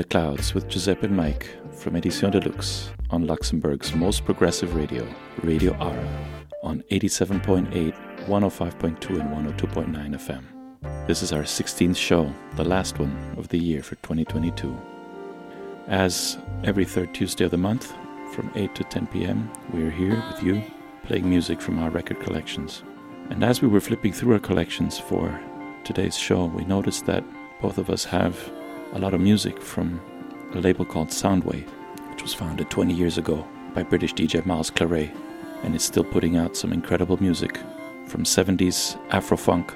[0.00, 5.06] Clouds with Giuseppe and Mike from Edition Deluxe on Luxembourg's most progressive radio,
[5.42, 6.08] Radio Ara,
[6.62, 7.94] on 87.8,
[8.26, 11.06] 105.2, and 102.9 FM.
[11.06, 14.74] This is our 16th show, the last one of the year for 2022.
[15.88, 17.92] As every third Tuesday of the month,
[18.32, 20.62] from 8 to 10 p.m., we are here with you
[21.04, 22.82] playing music from our record collections.
[23.28, 25.38] And as we were flipping through our collections for
[25.84, 27.24] today's show, we noticed that
[27.60, 28.50] both of us have
[28.92, 30.00] a lot of music from
[30.54, 31.66] a label called Soundway,
[32.10, 35.10] which was founded 20 years ago by British DJ Miles Cleret,
[35.62, 37.58] and is still putting out some incredible music
[38.06, 39.74] from 70s Afro-funk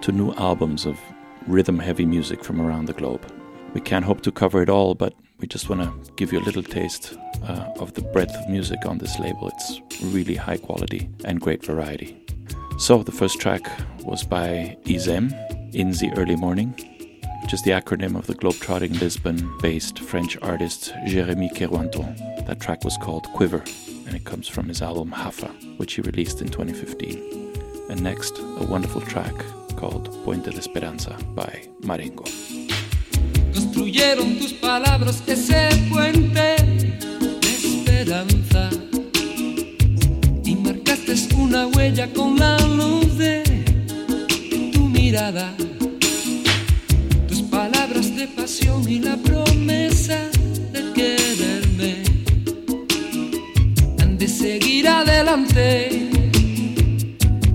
[0.00, 0.98] to new albums of
[1.46, 3.30] rhythm heavy music from around the globe.
[3.74, 6.46] We can't hope to cover it all, but we just want to give you a
[6.48, 9.48] little taste uh, of the breadth of music on this label.
[9.48, 12.24] It's really high quality and great variety.
[12.78, 13.68] So, the first track
[14.04, 15.32] was by Izem
[15.74, 16.74] in the early morning,
[17.42, 22.16] which is the acronym of the globetrotting Lisbon based French artist Jérémy Kerouanton.
[22.46, 23.62] That track was called Quiver,
[24.06, 27.88] and it comes from his album Hafa, which he released in 2015.
[27.90, 29.34] And next, a wonderful track
[29.76, 32.24] called Puente de Esperanza by Marengo.
[33.52, 38.70] Construyeron tus palabras ese puente de esperanza
[40.44, 43.42] y marcaste una huella con la luz de
[44.72, 45.54] tu mirada
[48.36, 50.18] pasión y la promesa
[50.72, 52.02] de quererme.
[54.00, 56.08] Han de seguir adelante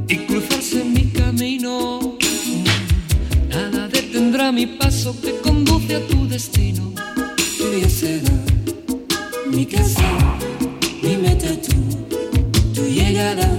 [0.07, 2.17] y cruzarse mi camino.
[3.49, 6.93] Nada detendrá mi paso que conduce a tu destino.
[7.57, 8.33] Tuya será
[9.51, 10.09] mi casa,
[11.01, 11.77] mi meta tú,
[12.73, 13.49] tu llegada.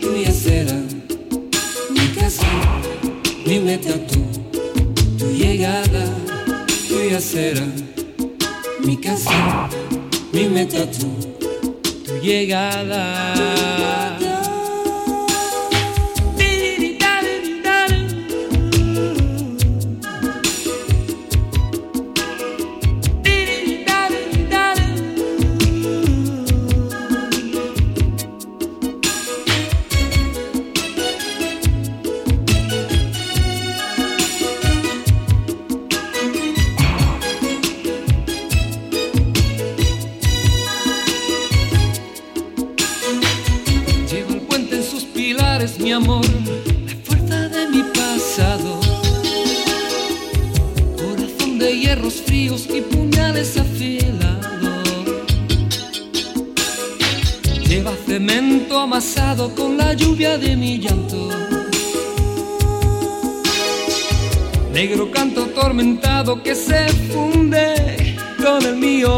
[0.00, 0.78] Tuya será
[1.90, 2.46] mi casa,
[3.46, 4.27] mi meta tú
[5.58, 6.04] llegada
[6.86, 7.66] tuya será
[8.84, 9.68] mi casa,
[10.32, 11.08] mi meta tú,
[12.06, 14.07] tu llegada.
[65.78, 69.17] Atormentado que se funde con el mío.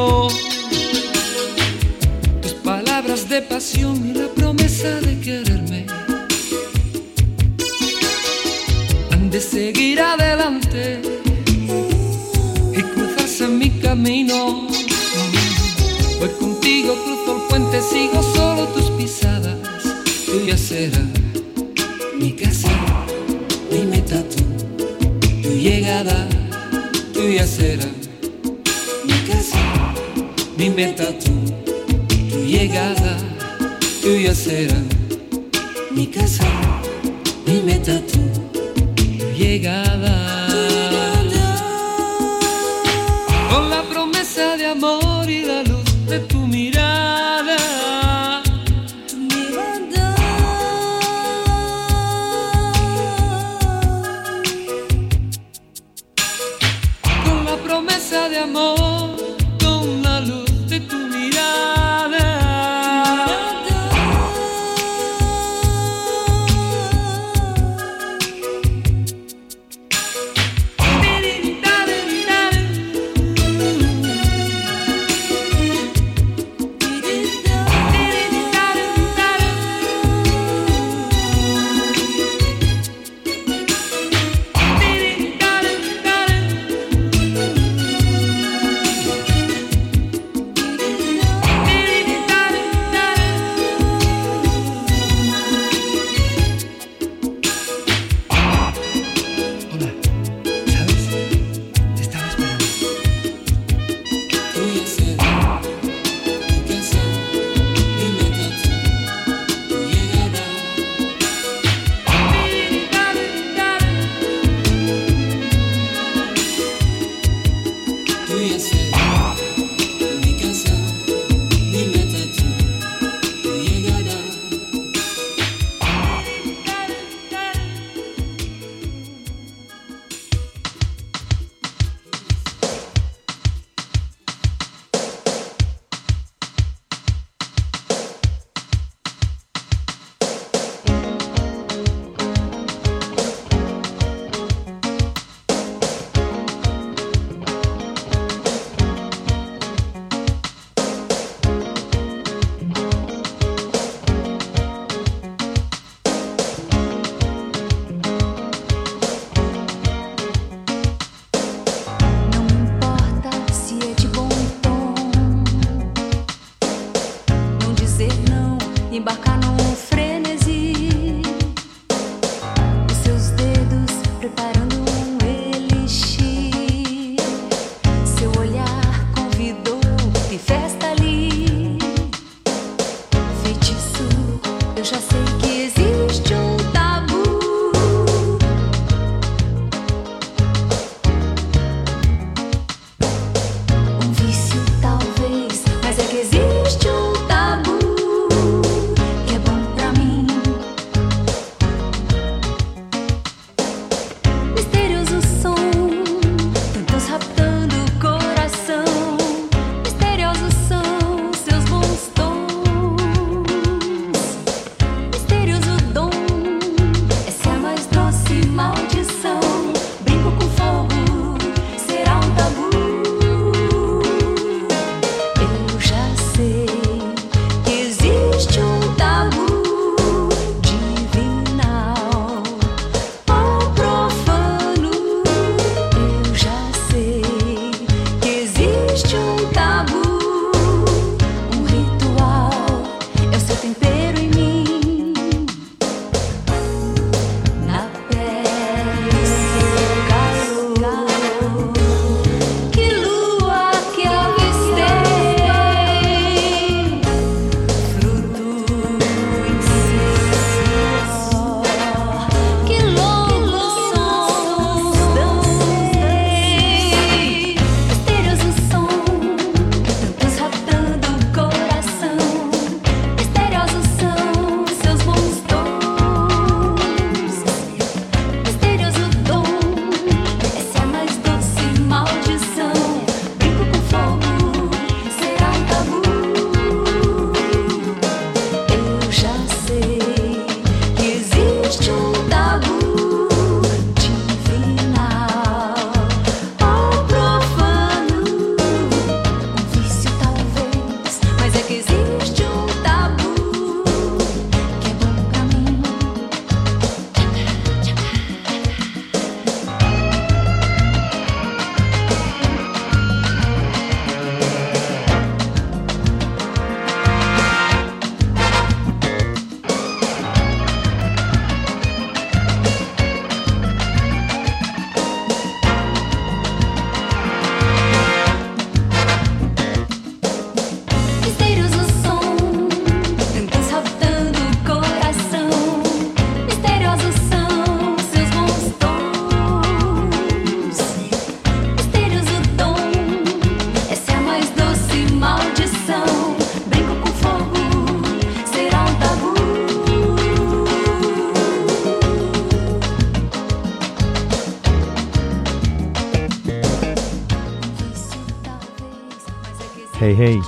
[360.10, 360.40] Hey Hey.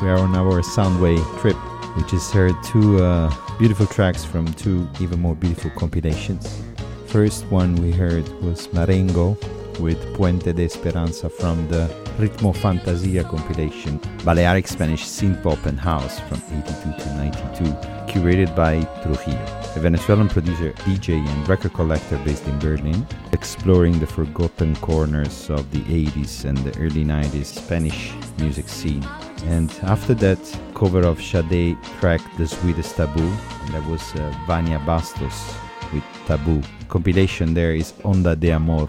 [0.00, 1.56] We are on our Soundway trip.
[1.96, 6.62] We just heard two uh, beautiful tracks from two even more beautiful compilations.
[7.06, 9.36] First one we heard was Marengo
[9.80, 16.20] with Puente de Esperanza from the Ritmo Fantasia compilation, Balearic Spanish synth pop and house
[16.28, 17.64] from 82 to 92,
[18.06, 24.06] curated by Trujillo, a Venezuelan producer, DJ, and record collector based in Berlin, exploring the
[24.06, 29.04] forgotten corners of the 80s and the early 90s Spanish music scene.
[29.46, 30.38] And after that,
[30.74, 35.56] cover of Sade track The Sweetest Taboo, and that was uh, Vania Bastos
[35.92, 36.62] with Tabu.
[36.88, 38.88] Compilation there is Onda de Amor,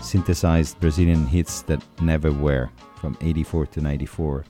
[0.00, 4.44] synthesized Brazilian hits that never were from 84 to 94,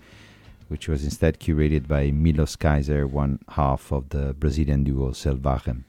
[0.71, 5.83] which was instead curated by Millos Kaiser, one half of the Brazilian duo Selvagem.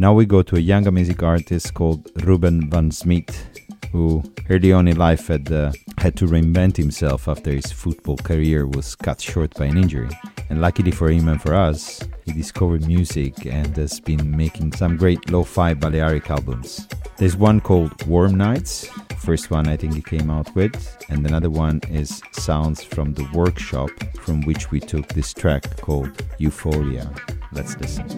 [0.00, 3.46] Now we go to a younger music artist called Reuben Vaun Smith,
[3.92, 8.66] who early on in life had, uh, had to reinvent himself after his football career
[8.66, 10.08] was cut short by an injury.
[10.48, 14.96] And luckily for him and for us, he discovered music and has been making some
[14.96, 16.88] great lo fi Balearic albums.
[17.18, 18.88] There's one called Warm Nights,
[19.18, 23.28] first one I think he came out with, and another one is Sounds from the
[23.34, 23.90] Workshop,
[24.20, 27.12] from which we took this track called Euphoria.
[27.52, 28.08] Let's listen.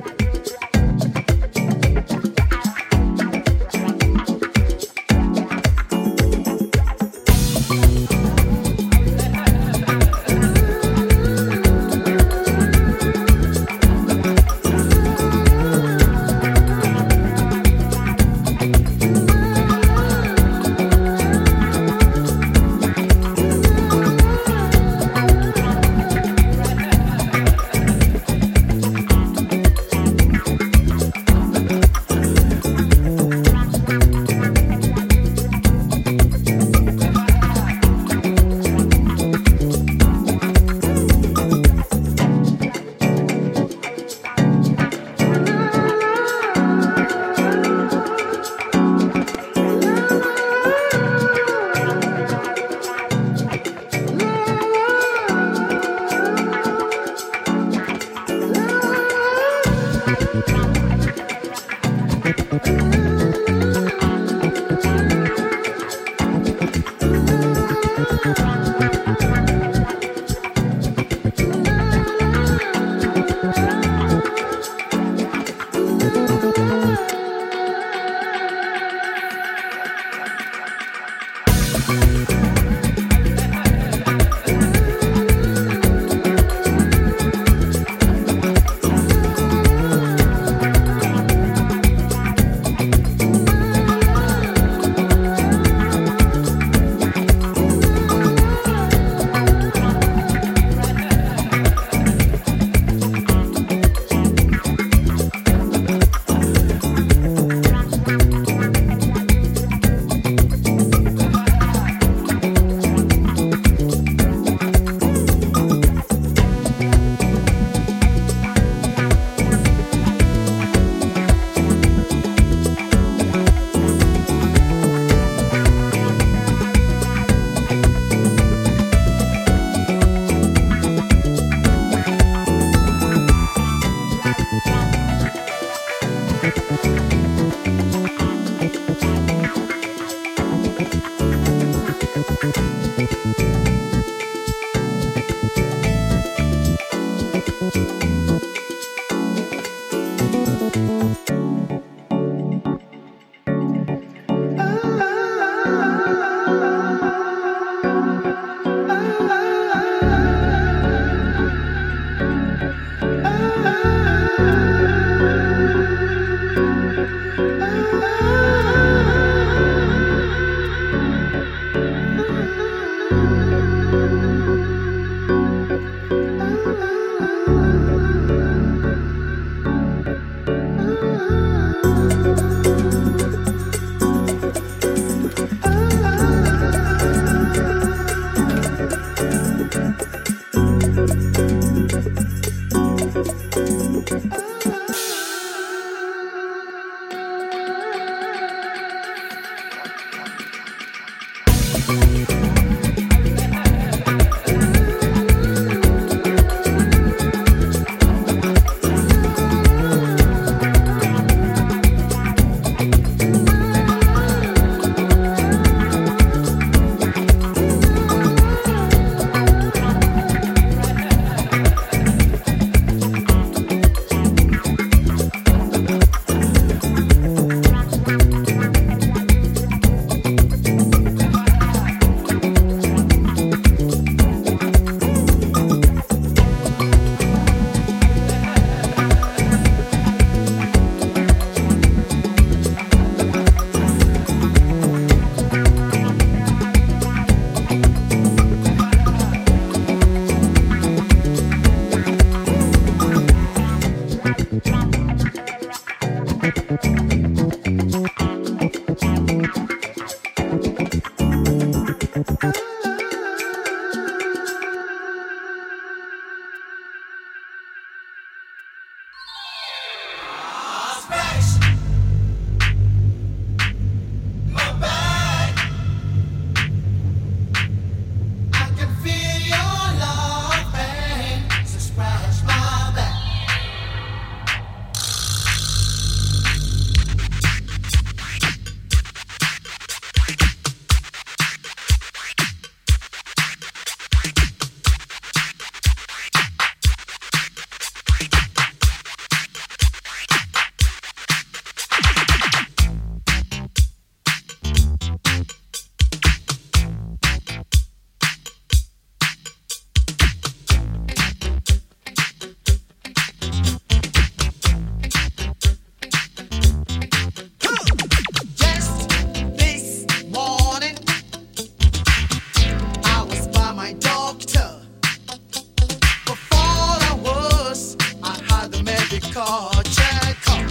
[329.32, 330.62] Call, Chad call.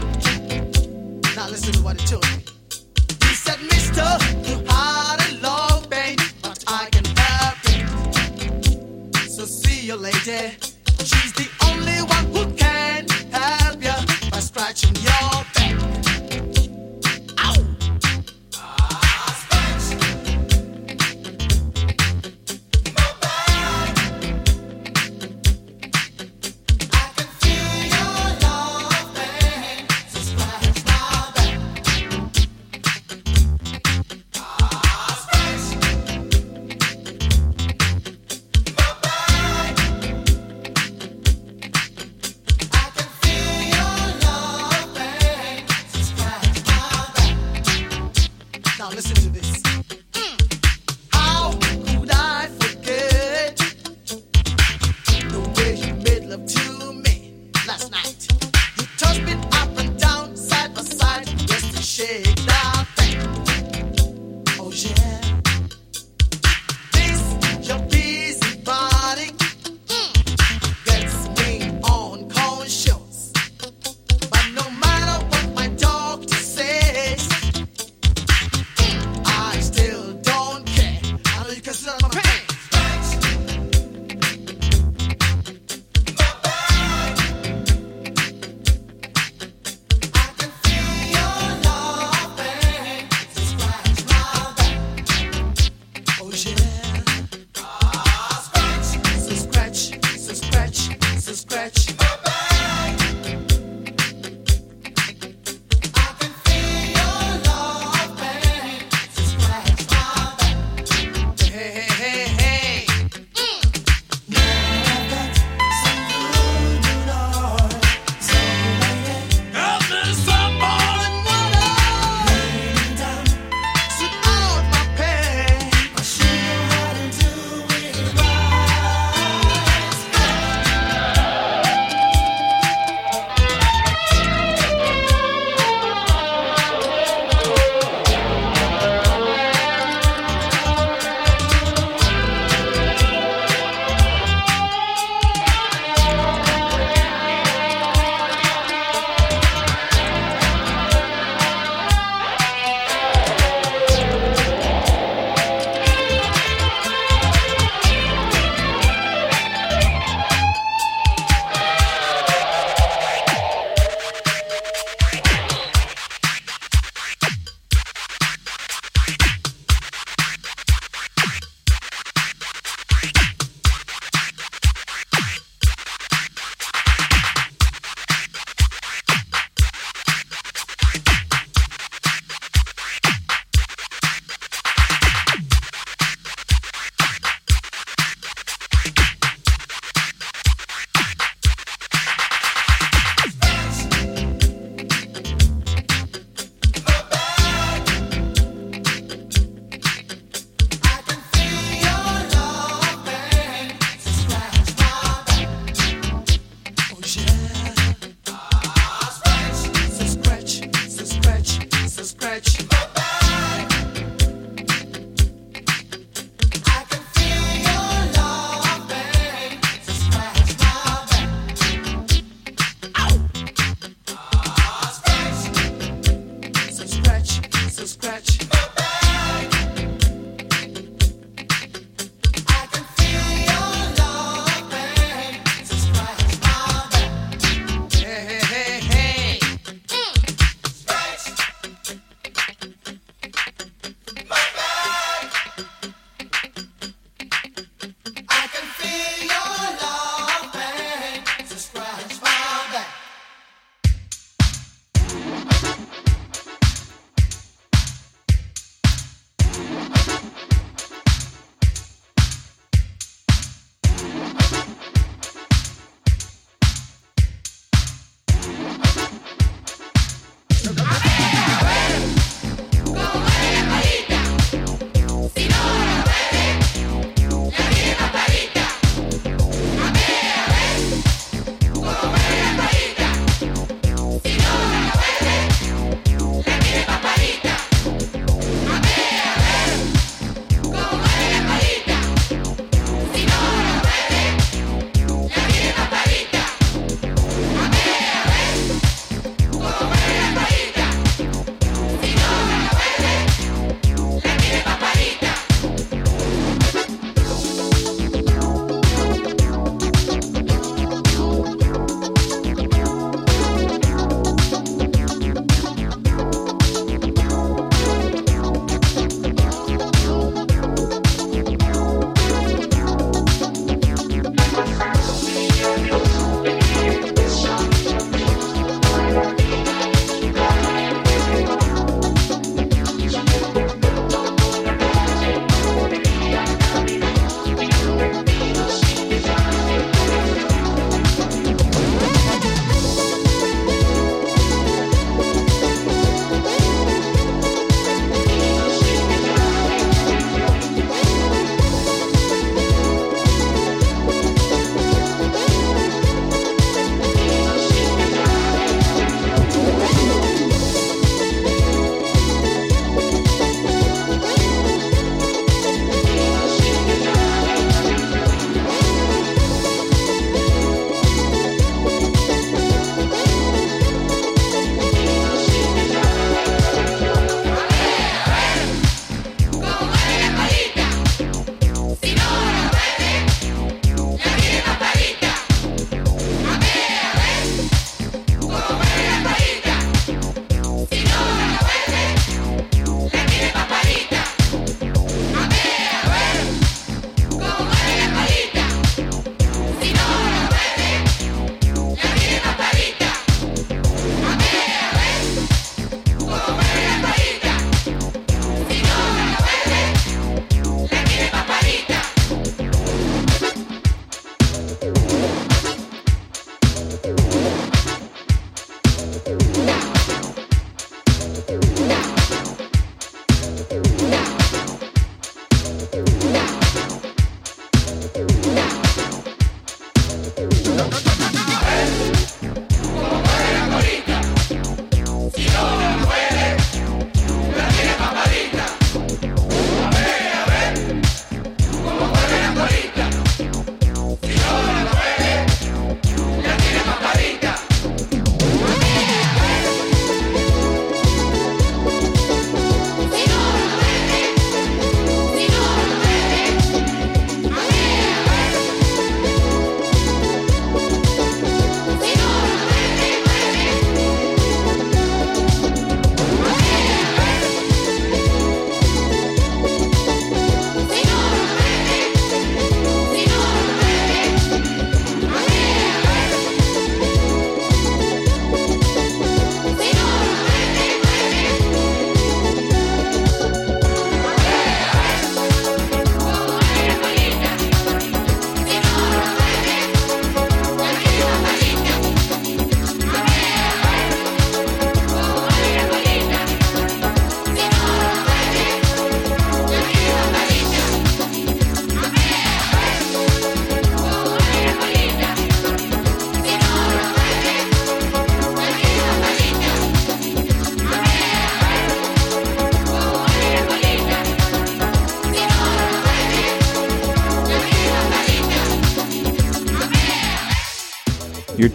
[1.36, 2.44] Now listen to what he told me.
[3.24, 4.06] He said, Mister,
[4.48, 5.18] you are
[6.44, 7.88] but I can help you.
[9.28, 10.58] So see lady.
[11.00, 15.44] She's the only one who can help you by scratching your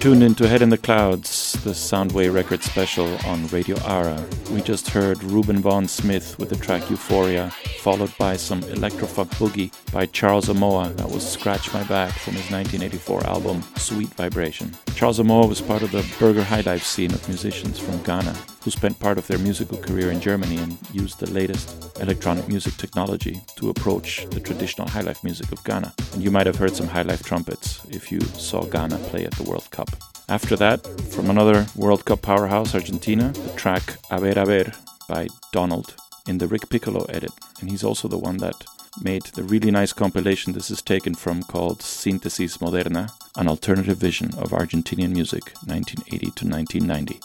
[0.07, 4.25] tuned into Head in the Clouds, the Soundway record special on Radio Ara.
[4.53, 9.73] We just heard Reuben Vaun Smith with the track Euphoria, followed by some electrofunk boogie
[9.92, 14.77] by Charles Amoah that was Scratch My Back from his 1984 album Sweet Vibration.
[14.95, 18.71] Charles Amoah was part of the Burger High Life scene of musicians from Ghana who
[18.71, 23.40] spent part of their musical career in Germany and used the latest electronic music technology
[23.56, 25.94] to approach the traditional highlife music of Ghana.
[26.12, 29.42] And you might have heard some highlife trumpets if you saw Ghana play at the
[29.42, 29.90] World Cup.
[30.28, 34.72] After that, from another World Cup powerhouse, Argentina, the track A Ver A Ver
[35.09, 35.94] by Donald
[36.26, 37.32] in the Ric Piccolo edit.
[37.61, 38.64] And he's also the one that
[39.02, 44.28] made the really nice compilation this is taken from called Síntesis Moderna, an alternative vision
[44.35, 47.20] of Argentinian music 1980 to 1990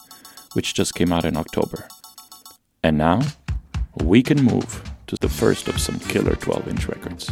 [0.53, 1.87] which just came out in October.
[2.83, 3.21] And now,
[3.95, 7.29] we can move to the first of some killer 12 inch records.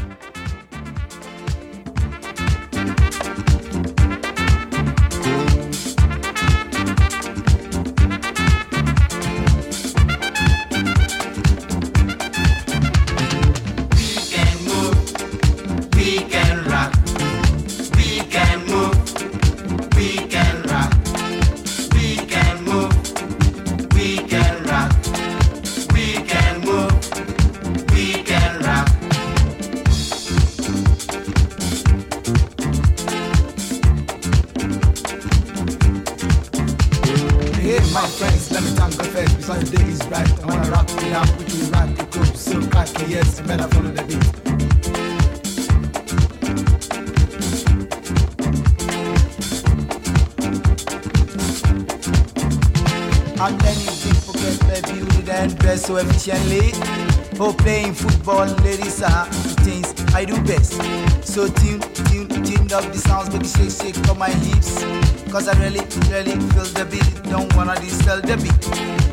[55.98, 56.72] Efficiently.
[57.40, 59.26] Oh, playing football, ladies are
[59.64, 60.74] things I do best.
[61.26, 64.84] So tune, tune, tune up the sounds, make shake, shake on my hips.
[65.32, 68.64] Cause I really, really feel the beat, don't wanna distill the beat.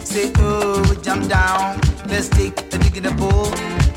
[0.02, 3.46] Say, oh, jump down, let's take a dig in the pool.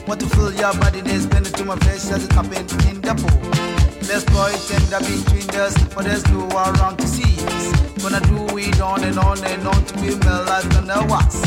[0.08, 3.02] Want to feel your body, then spend it to my flesh as it happen in
[3.02, 3.80] the pool.
[4.08, 7.89] Let's boy tender between us, but there's no around to see us.
[8.02, 11.42] Gonna do it on and on and on to be my life gonna wax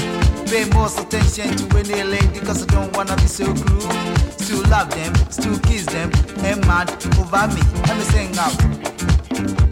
[0.52, 3.90] pay most attention to any lady because I don't wanna be so cruel.
[4.36, 6.12] Still love them, still kiss them,
[6.44, 7.62] and mad over me.
[7.86, 9.71] Let me sing out.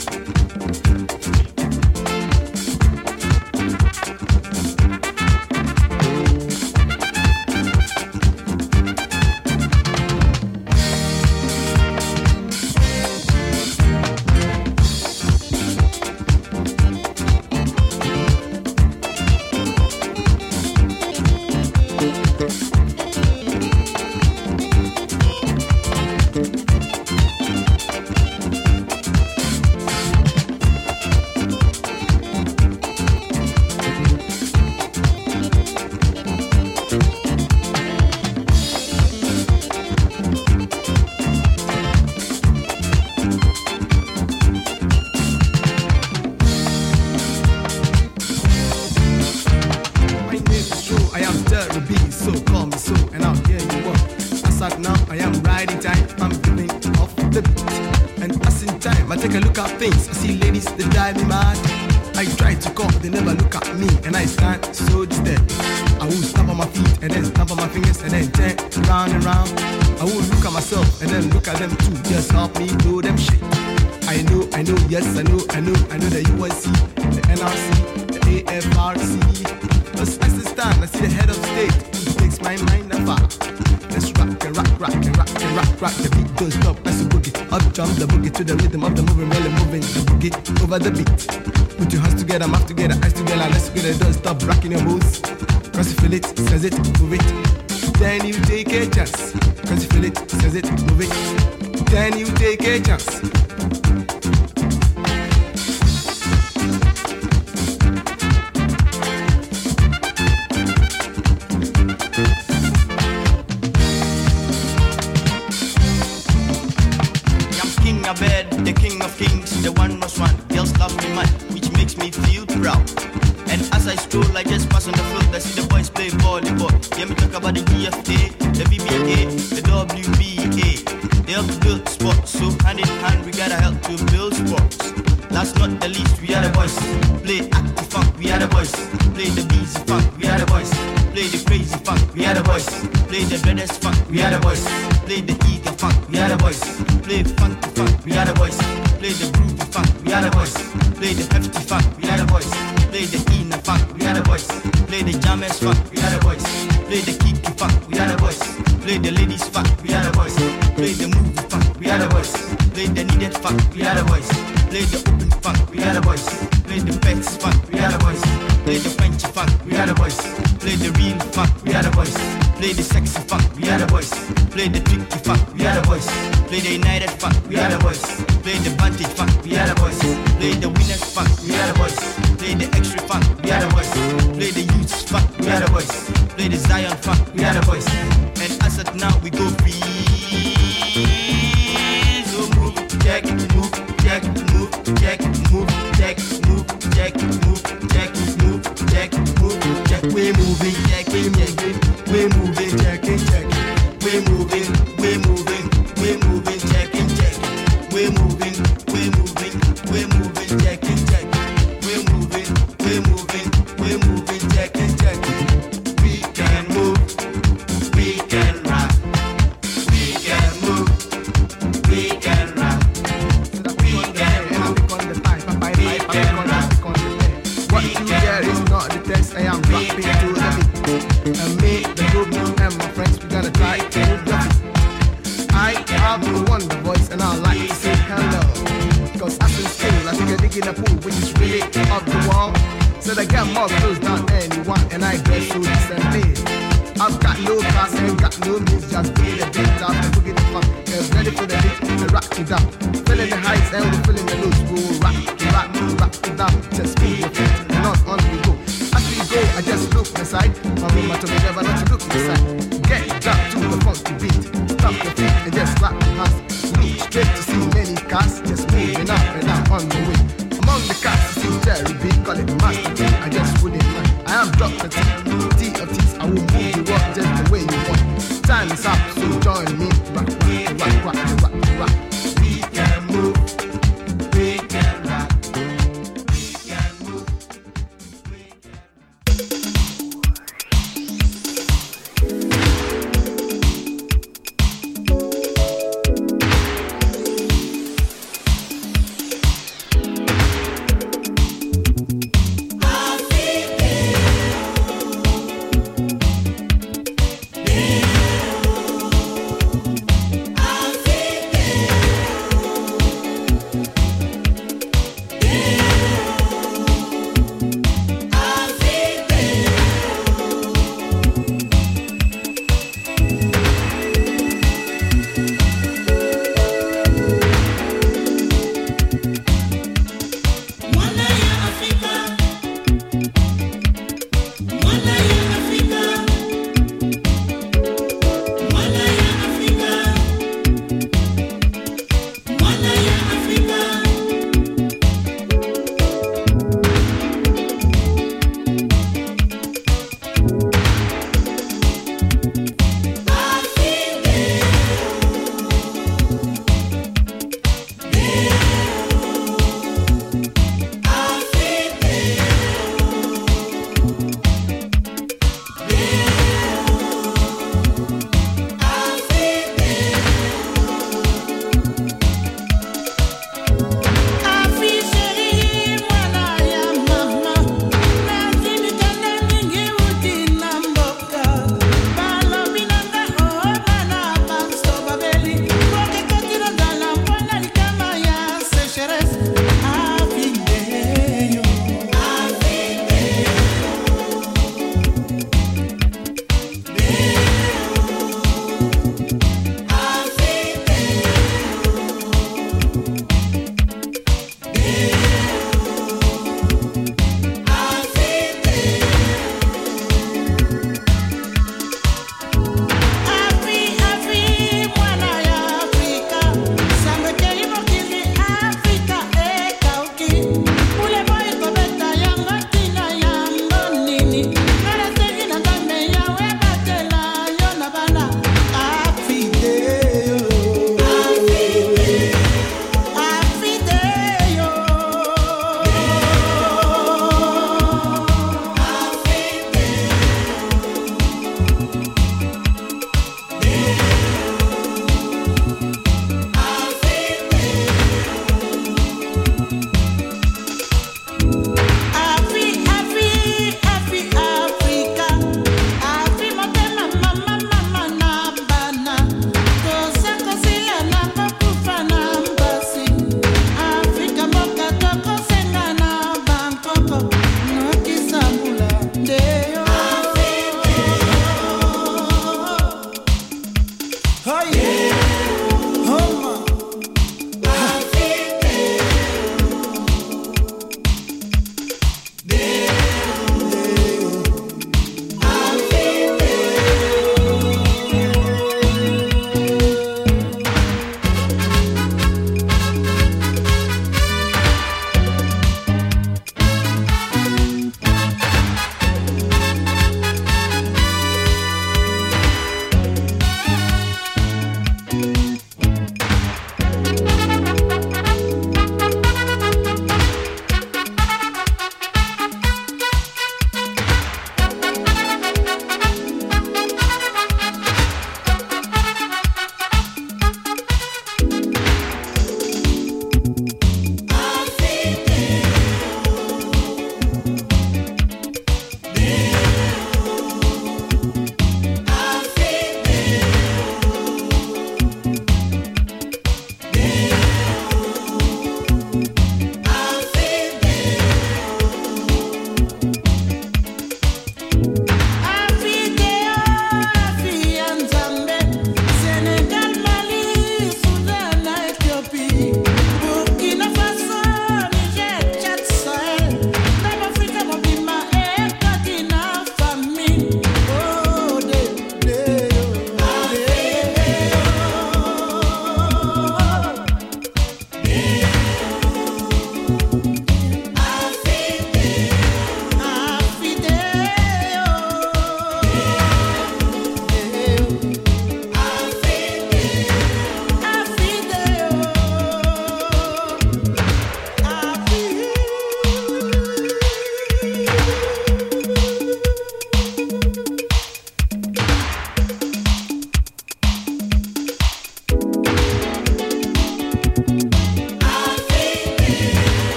[90.72, 91.09] Over the.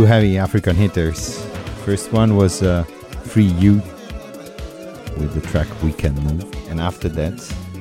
[0.00, 1.44] Two heavy African hitters.
[1.84, 2.84] First one was uh,
[3.24, 3.84] Free Youth
[5.18, 7.36] with the track We Can Move, and after that,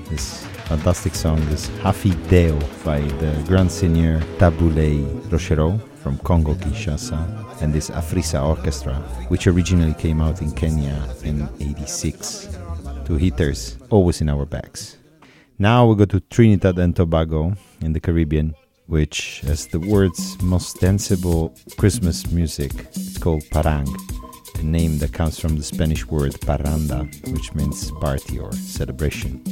[0.10, 4.98] this fantastic song is Hafi Deo by the Grand Seigneur Tabu Ley
[5.32, 7.24] Rochereau from Congo Kinshasa,
[7.62, 8.96] and this Afrisa Orchestra,
[9.30, 12.50] which originally came out in Kenya in 86.
[13.06, 14.98] Two hitters, always in our bags.
[15.58, 18.56] Now we go to Trinidad and Tobago in the Caribbean
[18.90, 22.72] which has the world's most danceable Christmas music.
[22.96, 23.88] It's called parang,
[24.58, 29.44] a name that comes from the Spanish word parranda, which means party or celebration.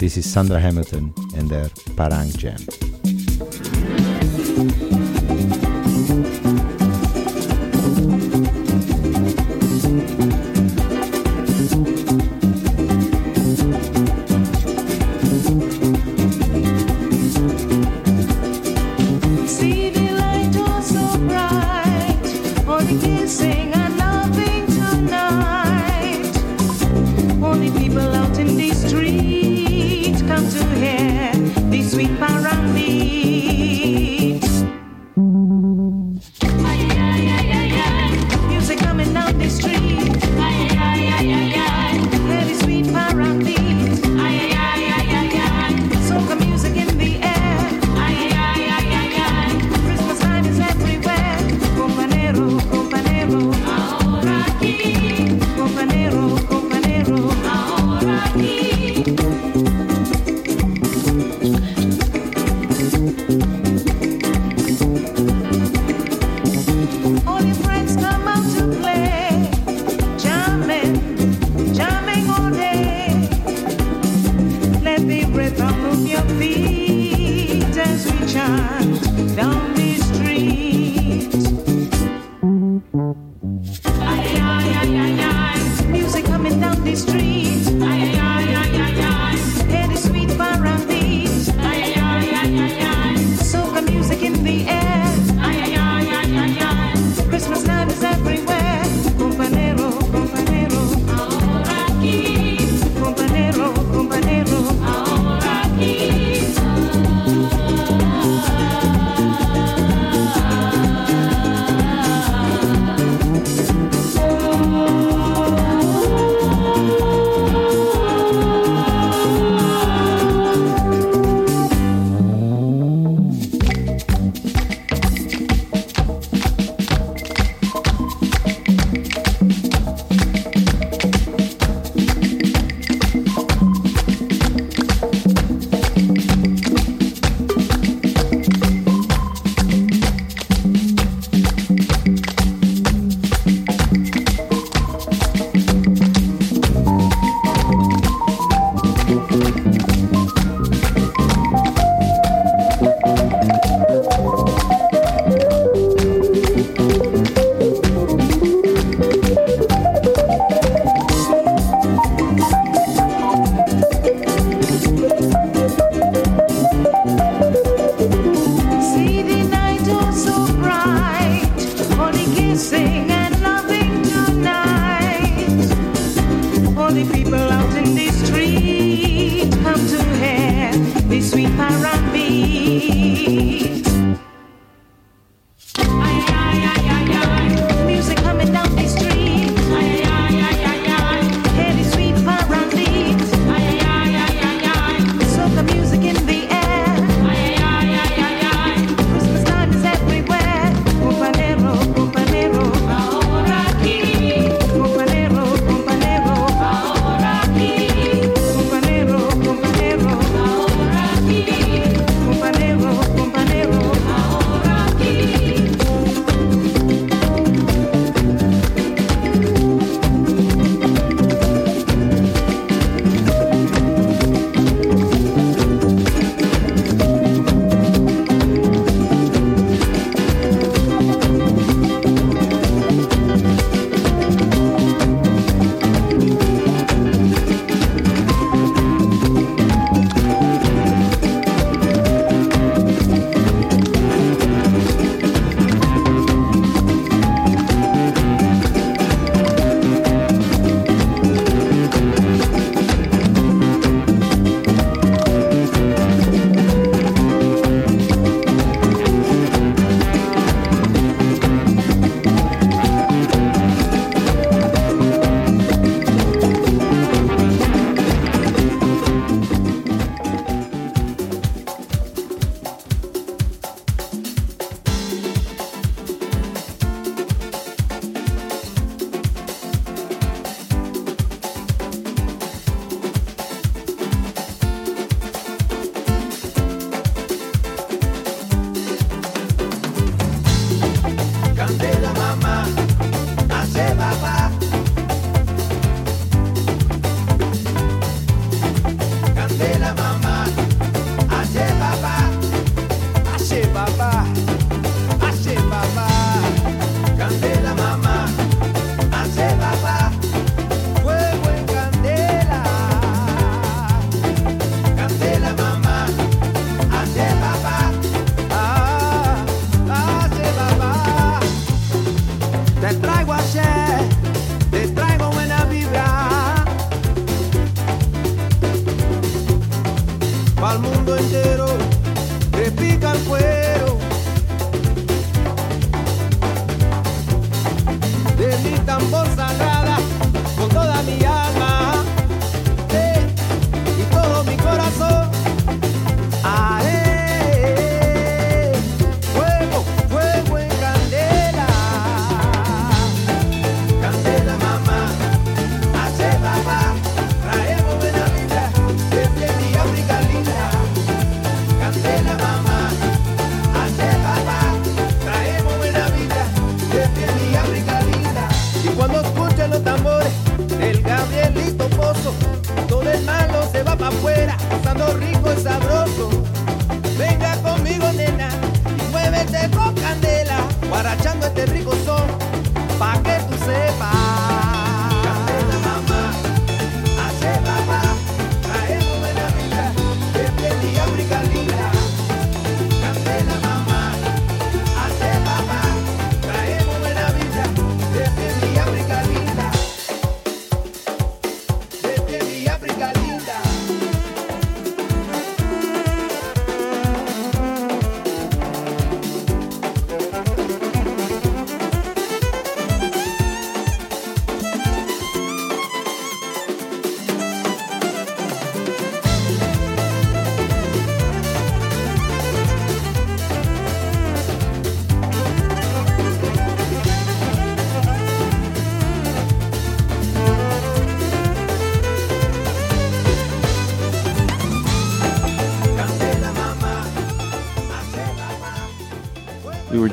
[0.00, 2.58] This is Sandra Hamilton and their Parang Jam.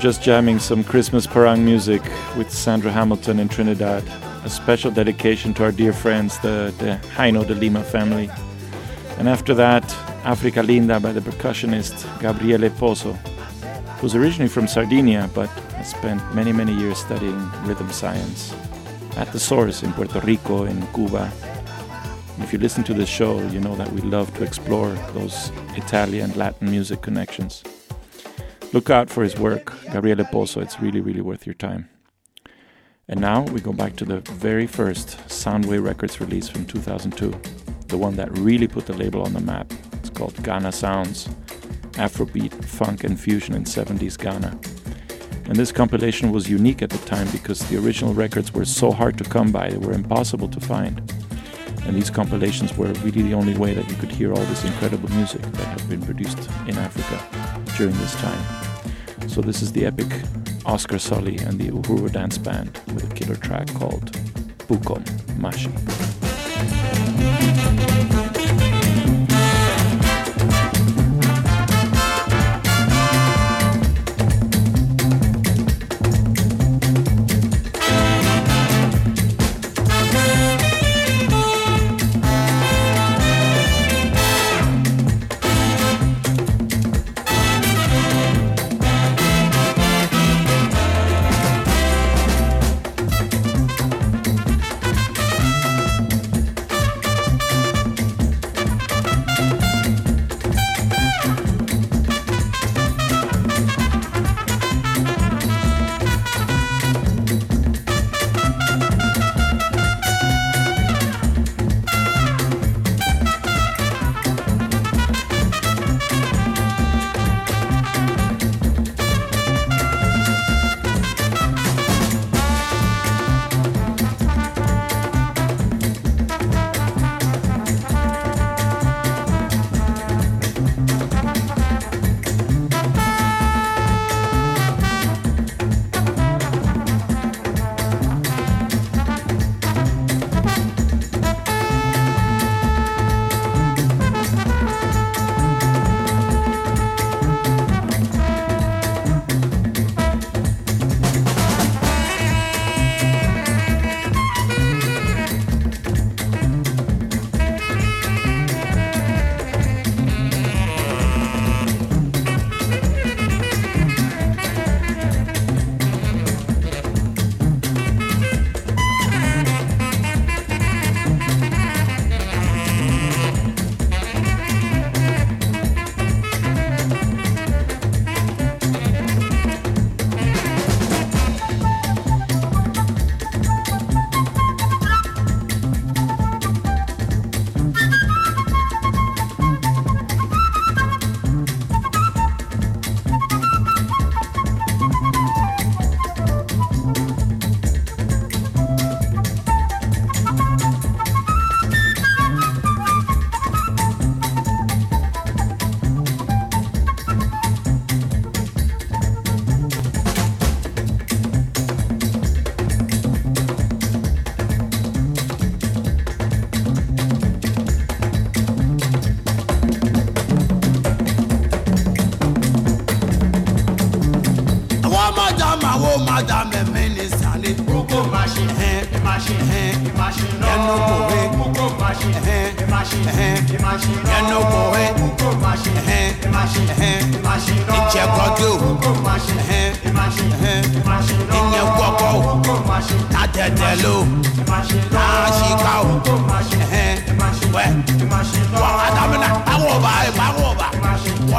[0.02, 2.02] Just jamming some Christmas parang music
[2.36, 4.04] with Sandra Hamilton in Trinidad.
[4.44, 7.00] A special dedication to our dear friends, the, the
[7.46, 8.28] de Lima family.
[9.20, 9.84] And after that,
[10.26, 13.14] Africa Linda by the percussionist Gabriele Poso,
[14.00, 18.56] who's originally from Sardinia but has spent many, many years studying rhythm science
[19.18, 21.32] at the source in Puerto Rico, in Cuba.
[22.34, 25.52] And if you listen to this show, you know that we love to explore those
[25.76, 27.64] Italian Latin music connections.
[28.74, 30.62] Look out for his work, Gabriele Poso.
[30.62, 31.90] It's really, really worth your time.
[33.10, 37.34] And now we go back to the very first Soundway Records release from 2002,
[37.88, 39.74] the one that really put the label on the map.
[39.96, 41.28] It's called Ghana Sounds
[41.96, 44.58] Afrobeat, Funk, and Fusion in 70s Ghana.
[45.48, 49.18] And this compilation was unique at the time because the original records were so hard
[49.18, 51.12] to come by, they were impossible to find.
[51.84, 55.10] And these compilations were really the only way that you could hear all this incredible
[55.10, 57.51] music that had been produced in Africa
[57.82, 59.28] during this time.
[59.28, 60.06] So this is the epic
[60.68, 64.12] Oscar Sulley and the Uhuru Dance Band with a killer track called
[64.68, 65.04] Bukom
[65.40, 65.72] Mashie.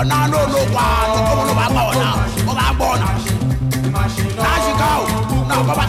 [0.02, 0.84] ọ̀nà lólùpà
[1.14, 2.08] tọ́kọ́ ló bá gbà ọ̀nà
[2.50, 3.08] ó bá gbọ́ ọ̀nà.
[4.44, 5.04] láṣìkà ò
[5.48, 5.84] náà bàbá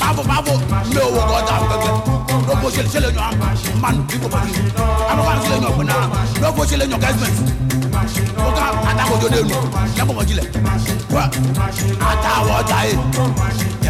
[0.00, 0.52] báwo báwo
[0.92, 1.90] mi ò wò kọ́ ta gbẹgbẹ
[2.48, 3.32] lóko ṣe ṣe lè yàn
[3.82, 4.62] mánu bí kò bá yìí
[5.10, 6.00] àbúrò àti lè yàn pé náà
[6.42, 7.42] lóko ṣe lè yàn gẹ́sìmẹ̀tì
[8.46, 9.58] ó ká àtàkùnjọ lè lò
[9.96, 10.46] lẹ́kọ̀ọ́ mọ̀jílẹ̀
[11.14, 11.22] wá
[12.10, 12.96] àtàwọ̀ ọ̀tá yìí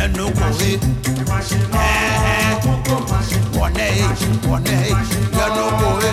[0.03, 0.71] ẹnu kò rí.
[1.89, 2.55] Ẹ̀ẹ́
[3.59, 4.07] wọ̀nẹ́ yìí
[4.49, 4.95] wọ̀nẹ́ yìí
[5.45, 6.11] ẹnu kò rí.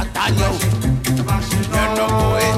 [0.00, 0.93] Àtàyẹ̀wò.
[1.72, 2.53] yo no puedo.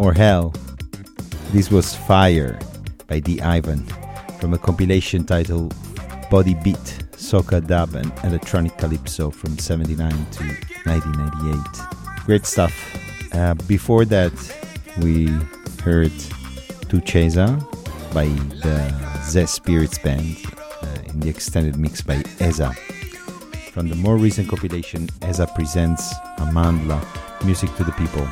[0.00, 0.54] Or hell?
[1.52, 2.58] This was Fire
[3.06, 3.38] by D.
[3.42, 3.84] Ivan
[4.40, 5.74] from a compilation titled
[6.30, 10.44] Body Beat, Soca Dub and Electronic Calypso from 79 to
[10.88, 12.24] 1998.
[12.24, 12.72] Great stuff.
[13.34, 14.32] Uh, before that,
[15.02, 15.26] we
[15.84, 16.12] heard
[16.88, 17.60] Tucheza
[18.14, 18.24] by
[18.64, 20.38] the Ze Spirits Band
[20.80, 22.72] uh, in the extended mix by ESA.
[23.70, 27.04] From the more recent compilation, ESA presents Amandla,
[27.44, 28.26] Music to the People.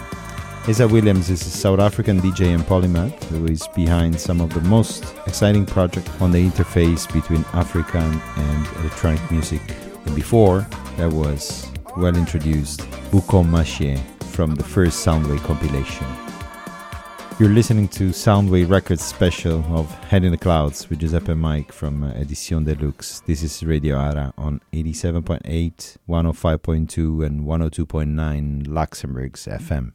[0.69, 4.61] Esa Williams is a South African DJ and polymath who is behind some of the
[4.61, 9.63] most exciting projects on the interface between African and electronic music.
[10.05, 10.67] And before,
[10.99, 11.67] that was
[11.97, 16.07] well introduced Bukom Mashie from the first Soundway compilation.
[17.41, 22.05] You're listening to Soundway Records special of Head in the Clouds with Giuseppe Mike from
[22.05, 23.21] uh, Edition Deluxe.
[23.21, 29.93] This is Radio Ara on 87.8, 105.2 and 102.9 Luxembourg's FM.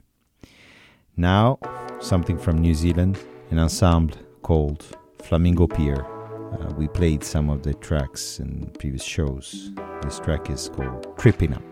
[1.15, 1.59] Now,
[1.99, 3.19] something from New Zealand,
[3.51, 4.83] an ensemble called
[5.21, 6.03] Flamingo Pier.
[6.05, 9.71] Uh, we played some of the tracks in previous shows.
[10.01, 11.63] This track is called Tripping Up.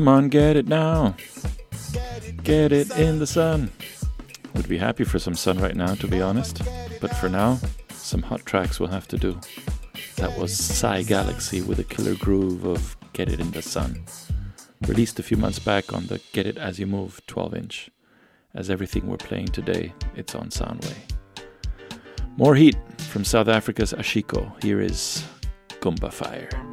[0.00, 1.14] Come on, get it now.
[2.42, 3.70] Get it in the sun.
[4.54, 6.62] Would be happy for some sun right now, to be honest.
[7.02, 7.58] But for now,
[7.90, 9.38] some hot tracks will have to do.
[10.16, 14.02] That was Sai Galaxy with a killer groove of Get It in the Sun.
[14.88, 17.90] Released a few months back on the Get It As You Move 12 inch.
[18.54, 20.96] As everything we're playing today, it's on Soundway.
[22.38, 22.78] More heat
[23.10, 24.50] from South Africa's Ashiko.
[24.64, 25.22] Here is
[25.82, 26.69] Gumba Fire.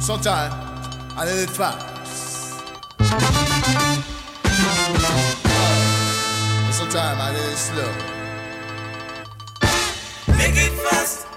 [0.00, 0.54] Sometimes
[1.14, 1.90] I need it fast.
[6.72, 7.92] sometimes i need it slow.
[10.38, 11.29] Make it fast.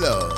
[0.00, 0.37] I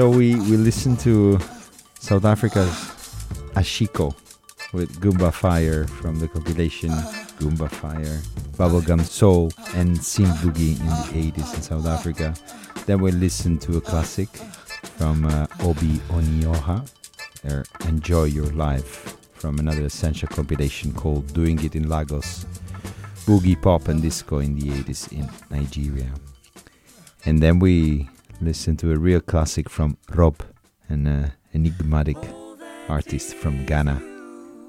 [0.00, 1.38] So we, we listened to
[1.98, 2.70] South Africa's
[3.52, 4.14] Ashiko
[4.72, 6.88] with Gumba Fire from the compilation
[7.38, 8.22] Gumba Fire,
[8.56, 12.34] Bubblegum Soul, and Synth Boogie in the 80s in South Africa.
[12.86, 14.30] Then we listened to a classic
[14.96, 16.90] from uh, Oby Onyioha,
[17.44, 22.46] or Enjoy Your Life, from another essential compilation called Doing It in Lagos,
[23.26, 26.08] Boogie Pop and Disco in the 80s in Nigeria.
[27.26, 28.08] And then we
[28.40, 30.42] listened to a real classic from Rob,
[30.88, 32.16] an uh, enigmatic
[32.88, 34.00] artist from Ghana.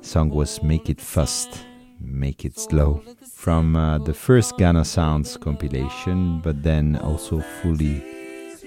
[0.02, 1.65] Song was Make It Fast,
[1.99, 3.02] Make It Slow,
[3.34, 8.03] from uh, the first Ghana Sounds compilation, but then also fully,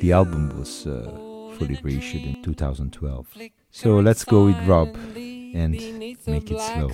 [0.01, 1.11] the album was uh,
[1.59, 3.37] fully reissued in 2012.
[3.71, 5.73] So let's go with Rob and
[6.27, 6.91] Make It Slow.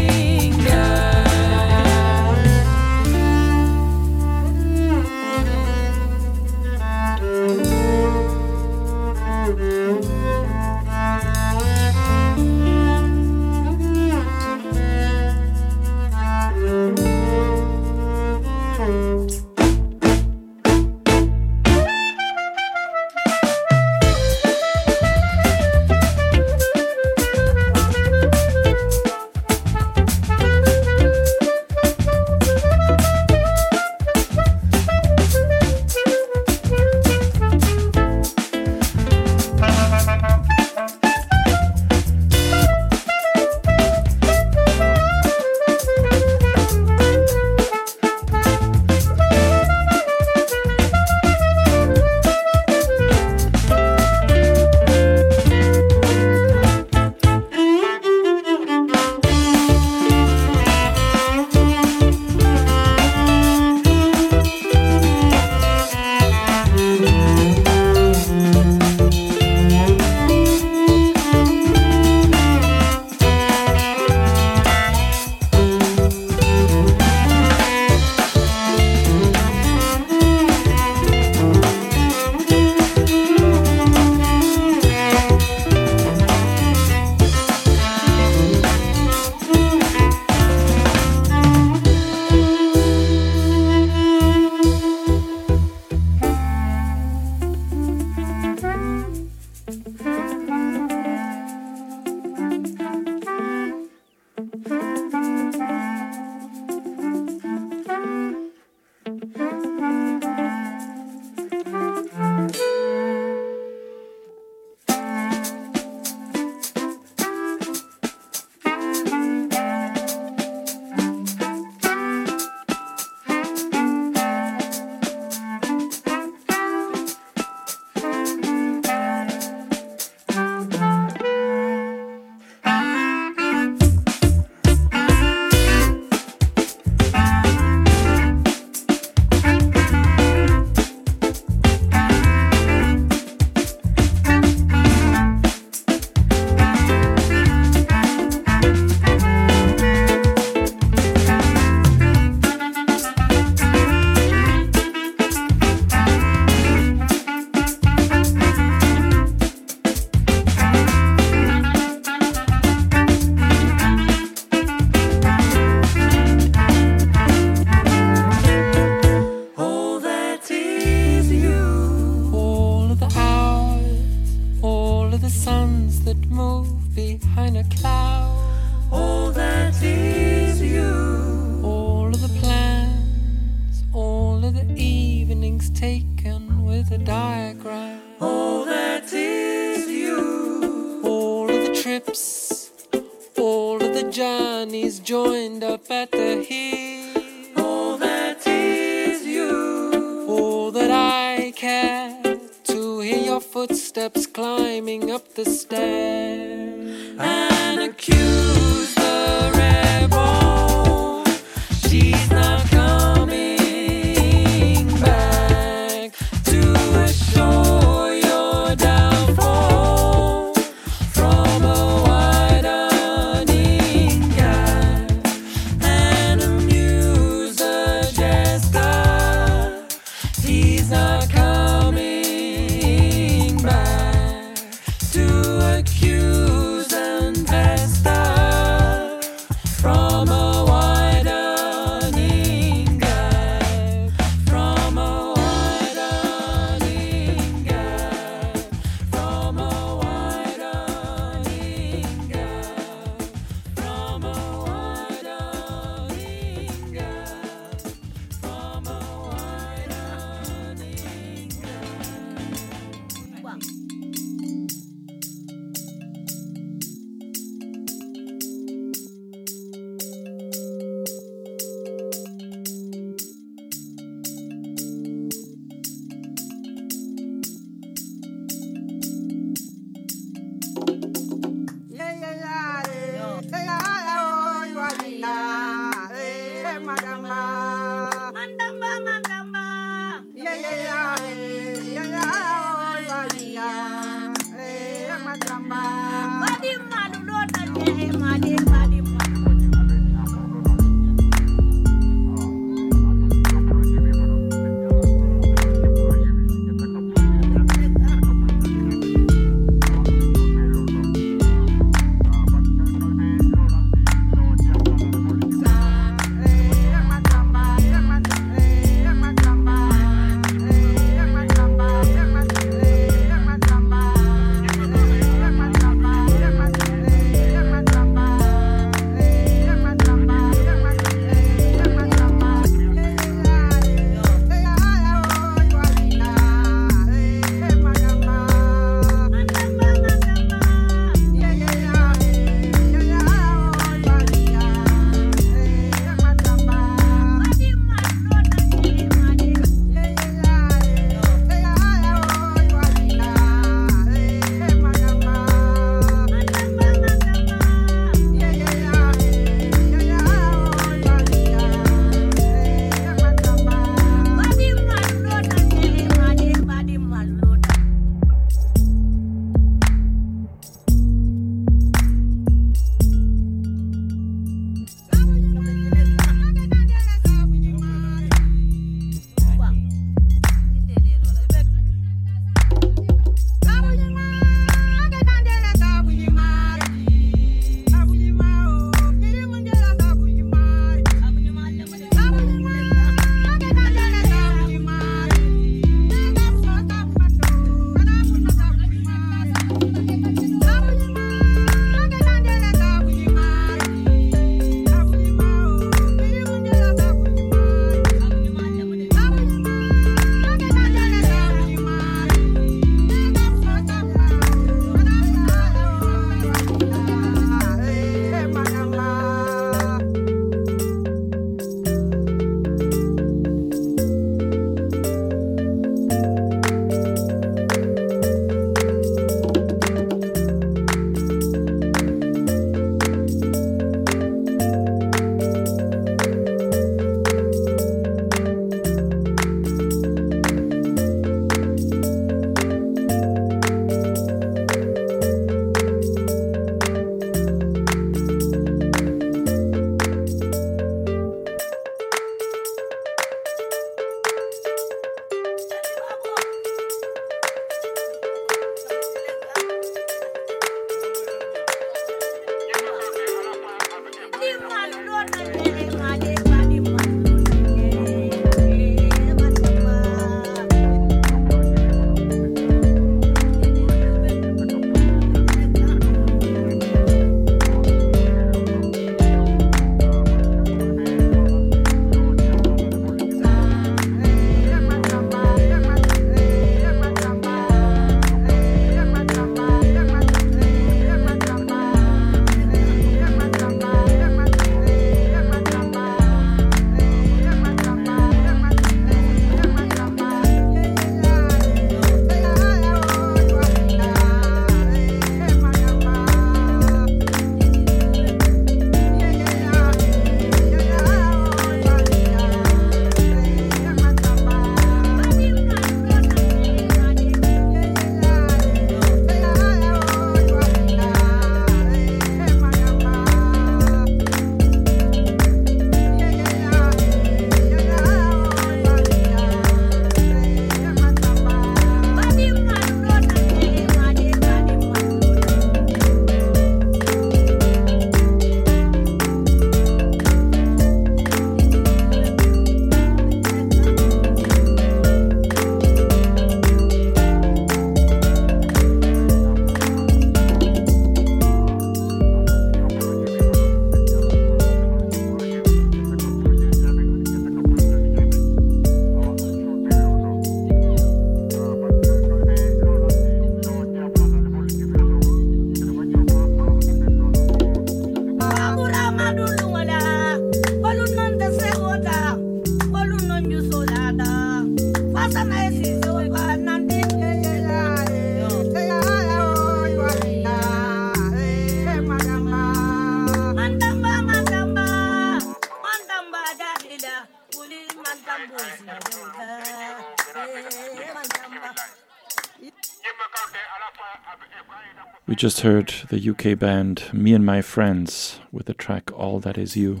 [595.42, 599.76] Just heard the UK band Me and My Friends with the track All That Is
[599.76, 600.00] You,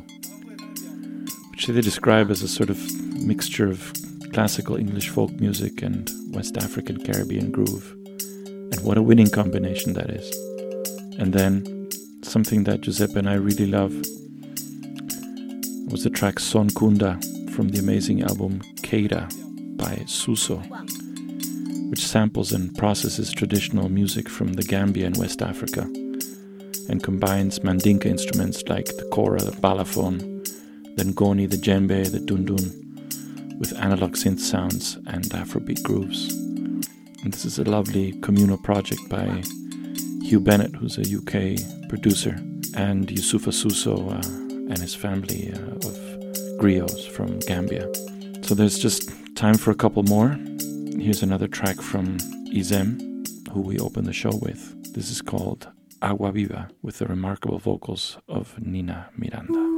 [1.50, 2.78] which they describe as a sort of
[3.16, 3.92] mixture of
[4.32, 7.90] classical English folk music and West African Caribbean groove.
[8.06, 10.30] And what a winning combination that is.
[11.18, 11.90] And then
[12.22, 13.90] something that Giuseppe and I really love
[15.90, 17.20] was the track Son Kunda
[17.50, 19.26] from the amazing album Keida
[19.76, 20.62] by Susso
[21.92, 25.82] which samples and processes traditional music from the Gambia and West Africa
[26.88, 30.18] and combines Mandinka instruments like the kora, the balafon,
[30.96, 36.32] the ngoni, the djembe, the dundun, with analog synth sounds and Afrobeat grooves.
[37.24, 39.42] And this is a lovely communal project by
[40.22, 41.58] Hugh Bennett, who's a UK
[41.90, 42.40] producer,
[42.74, 44.22] and Yusufa Susso uh,
[44.72, 45.94] and his family uh, of
[46.58, 47.86] griots from Gambia.
[48.44, 50.38] So there's just time for a couple more.
[51.02, 52.18] Here's another track from
[52.54, 54.94] Izem, who we open the show with.
[54.94, 55.66] This is called
[56.00, 59.72] Agua Viva, with the remarkable vocals of Nina Miranda.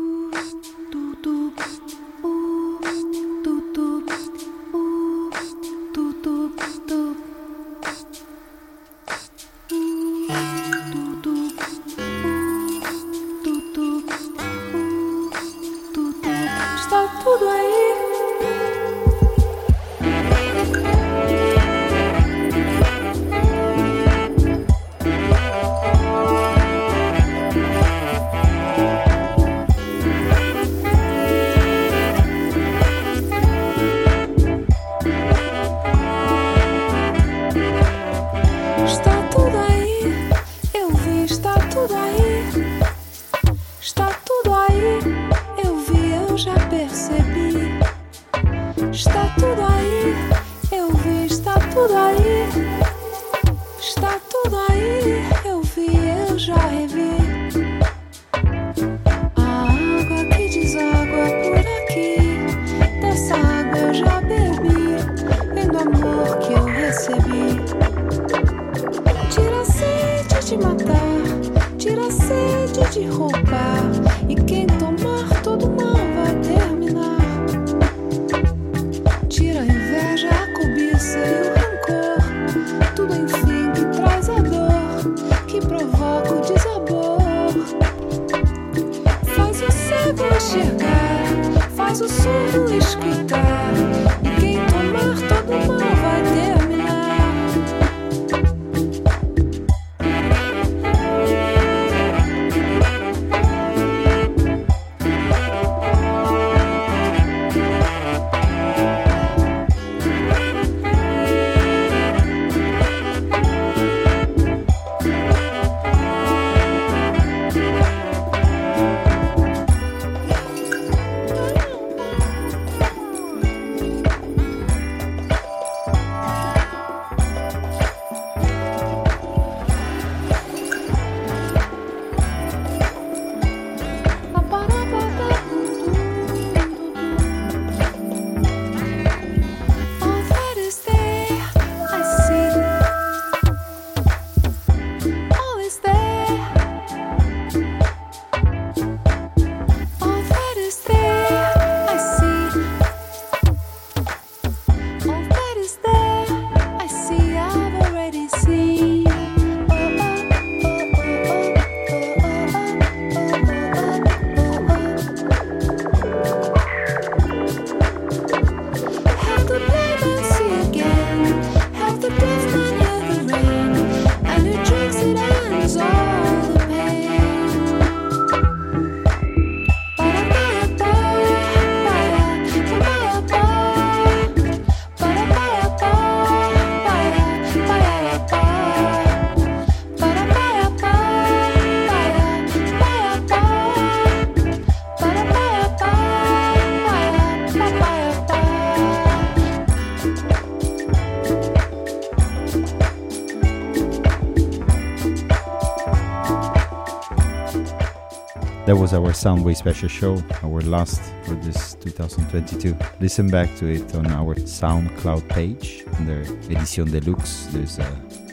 [209.24, 212.76] Soundway special show, our last for this 2022.
[213.00, 217.46] Listen back to it on our SoundCloud page under Edition Deluxe.
[217.46, 217.84] There's a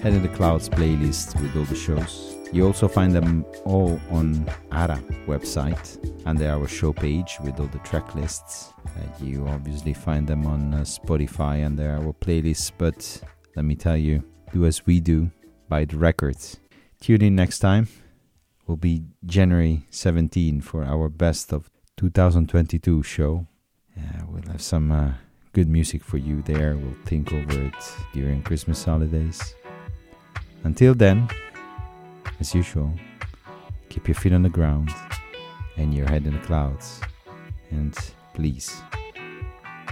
[0.02, 2.36] Head in the Clouds playlist with all the shows.
[2.52, 7.80] You also find them all on ARA website under our show page with all the
[7.80, 8.74] track lists.
[8.86, 13.24] Uh, you obviously find them on uh, Spotify under our playlist, but
[13.56, 15.32] let me tell you, do as we do,
[15.70, 16.60] buy the records.
[17.00, 17.88] Tune in next time.
[18.68, 23.48] Will be January 17 for our best of 2022 show.
[23.98, 25.14] Yeah, we'll have some uh,
[25.54, 26.78] good music for you there.
[26.78, 27.74] We'll think over it
[28.14, 29.56] during Christmas holidays.
[30.64, 31.28] Until then,
[32.40, 32.94] as usual,
[33.90, 34.90] keep your feet on the ground
[35.78, 37.02] and your head in the clouds.
[37.72, 37.96] And
[38.34, 38.82] please,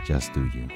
[0.05, 0.67] just do you